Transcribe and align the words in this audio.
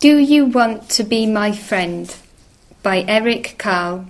Do 0.00 0.18
You 0.18 0.46
Want 0.46 0.88
to 0.90 1.02
Be 1.02 1.26
My 1.26 1.50
Friend? 1.50 2.14
by 2.84 3.04
Eric 3.08 3.56
Carle. 3.58 4.06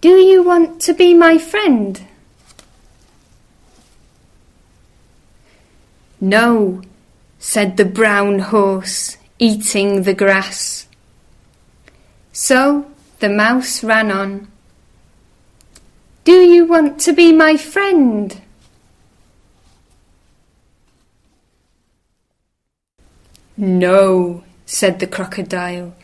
Do 0.00 0.10
you 0.10 0.42
want 0.42 0.80
to 0.82 0.94
be 0.94 1.14
my 1.14 1.38
friend? 1.38 2.00
No, 6.20 6.82
said 7.38 7.76
the 7.76 7.84
brown 7.84 8.40
horse, 8.40 9.16
eating 9.38 10.02
the 10.02 10.14
grass. 10.14 10.88
So 12.32 12.90
the 13.20 13.28
mouse 13.28 13.84
ran 13.84 14.10
on. 14.10 14.48
Do 16.24 16.32
you 16.32 16.66
want 16.66 17.00
to 17.02 17.12
be 17.12 17.32
my 17.32 17.56
friend? 17.56 18.42
No, 23.56 24.44
said 24.66 24.98
the 24.98 25.06
crocodile, 25.06 25.94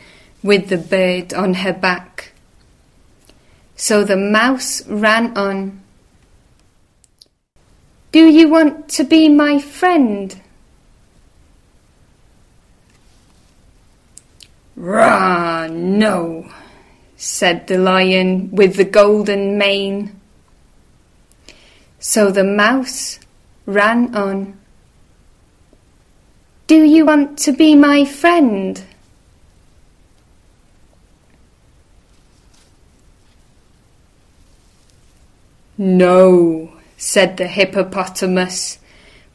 with 0.42 0.68
the 0.68 0.78
bird 0.78 1.34
on 1.34 1.54
her 1.54 1.72
back. 1.72 2.32
So 3.76 4.04
the 4.04 4.16
mouse 4.16 4.86
ran 4.86 5.36
on. 5.36 5.82
Do 8.12 8.26
you 8.26 8.48
want 8.48 8.88
to 8.90 9.04
be 9.04 9.28
my 9.28 9.58
friend? 9.58 10.40
Rah, 14.76 15.68
no, 15.70 16.50
said 17.16 17.66
the 17.66 17.78
lion 17.78 18.50
with 18.50 18.76
the 18.76 18.84
golden 18.84 19.58
mane. 19.58 20.18
So 21.98 22.30
the 22.30 22.44
mouse 22.44 23.18
ran 23.66 24.14
on. 24.14 24.58
Do 26.72 26.84
you 26.84 27.04
want 27.04 27.36
to 27.40 27.52
be 27.52 27.74
my 27.74 28.06
friend? 28.06 28.82
No, 35.76 36.72
said 36.96 37.36
the 37.36 37.46
hippopotamus 37.46 38.78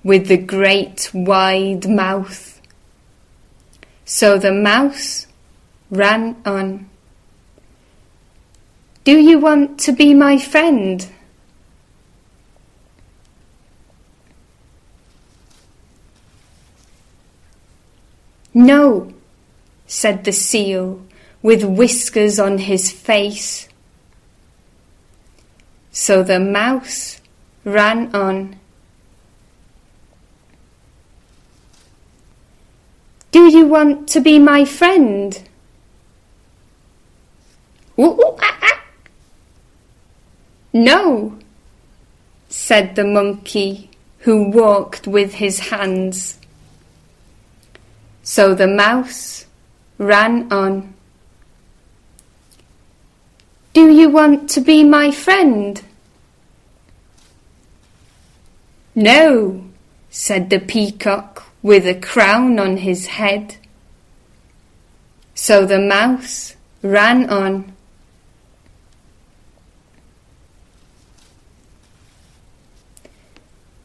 with 0.04 0.30
the 0.30 0.38
great 0.38 1.12
wide 1.14 1.88
mouth. 1.88 2.60
So 4.04 4.40
the 4.40 4.52
mouse 4.52 5.28
ran 5.92 6.38
on. 6.44 6.90
Do 9.04 9.16
you 9.16 9.38
want 9.38 9.80
to 9.82 9.92
be 9.92 10.16
my 10.16 10.40
friend? 10.40 11.08
No, 18.58 19.14
said 19.86 20.24
the 20.24 20.32
seal, 20.32 21.06
with 21.44 21.64
whiskers 21.64 22.40
on 22.40 22.58
his 22.58 22.92
face. 22.92 23.70
So 25.92 26.24
the 26.24 26.40
mouse 26.40 27.22
ran 27.64 28.16
on. 28.16 28.60
Do 33.30 33.46
you 33.56 33.68
want 33.68 34.08
to 34.10 34.22
be 34.22 34.40
my 34.40 34.66
friend? 34.66 35.40
Ooh, 38.00 38.06
ooh, 38.06 38.38
ah, 38.42 38.58
ah. 38.64 38.82
No, 40.74 41.38
said 42.50 42.96
the 42.96 43.04
monkey, 43.04 43.92
who 44.22 44.50
walked 44.50 45.06
with 45.06 45.36
his 45.36 45.60
hands. 45.60 46.40
So 48.28 48.54
the 48.54 48.68
mouse 48.68 49.46
ran 49.98 50.52
on. 50.52 50.94
Do 53.72 53.90
you 53.90 54.10
want 54.10 54.50
to 54.50 54.60
be 54.60 54.84
my 54.84 55.12
friend? 55.12 55.82
No, 58.96 59.64
said 60.10 60.50
the 60.50 60.60
peacock 60.60 61.46
with 61.64 61.88
a 61.88 61.96
crown 61.96 62.60
on 62.60 62.76
his 62.76 63.08
head. 63.08 63.56
So 65.34 65.66
the 65.66 65.80
mouse 65.80 66.58
ran 66.82 67.30
on. 67.30 67.72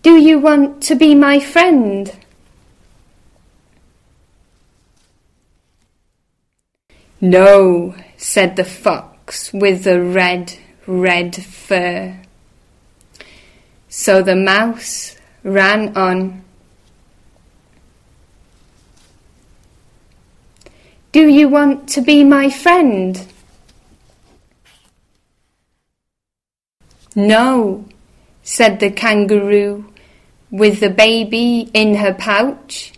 Do 0.02 0.16
you 0.16 0.41
want 0.41 0.82
to 0.82 0.97
be 0.97 1.14
my 1.14 1.38
friend? 1.38 2.12
No, 7.25 7.94
said 8.16 8.56
the 8.56 8.65
fox 8.65 9.53
with 9.53 9.84
the 9.84 10.03
red, 10.03 10.59
red 10.88 11.37
fur. 11.37 12.19
So 13.88 14.22
the 14.22 14.34
mouse 14.34 15.16
ran 15.44 15.97
on. 15.97 16.43
Do 21.12 21.28
you 21.28 21.49
want 21.49 21.88
to 21.91 22.00
be 22.00 22.25
my 22.25 22.50
friend? 22.50 23.25
No, 27.15 27.84
said 28.43 28.81
the 28.81 28.91
kangaroo 28.91 29.93
with 30.50 30.81
the 30.81 30.91
baby 30.91 31.71
in 31.72 31.94
her 31.94 32.15
pouch. 32.15 32.94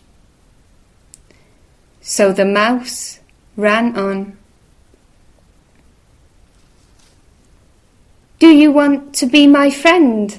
So 2.00 2.32
the 2.32 2.46
mouse 2.46 3.20
ran 3.56 3.96
on. 3.96 4.36
Do 8.38 8.48
you 8.48 8.72
want 8.72 9.14
to 9.16 9.26
be 9.26 9.46
my 9.46 9.70
friend? 9.70 10.38